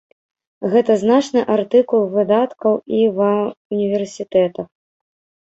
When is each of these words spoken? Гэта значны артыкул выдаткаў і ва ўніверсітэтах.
Гэта 0.71 0.95
значны 1.01 1.43
артыкул 1.55 2.01
выдаткаў 2.15 2.73
і 3.01 3.03
ва 3.19 3.29
ўніверсітэтах. 3.37 4.67